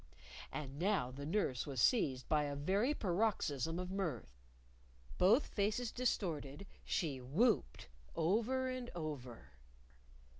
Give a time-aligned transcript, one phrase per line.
[0.51, 4.41] And now the nurse was seized by a very paroxysm of mirth.
[5.19, 9.51] Both faces distorted, she whopped over and over.